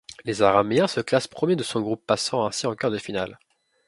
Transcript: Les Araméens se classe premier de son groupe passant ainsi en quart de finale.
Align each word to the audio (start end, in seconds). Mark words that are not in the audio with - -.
Les 0.25 0.41
Araméens 0.41 0.87
se 0.87 0.99
classe 0.99 1.27
premier 1.27 1.55
de 1.55 1.61
son 1.61 1.79
groupe 1.79 2.03
passant 2.07 2.43
ainsi 2.43 2.65
en 2.65 2.75
quart 2.75 2.89
de 2.89 2.97
finale. 2.97 3.37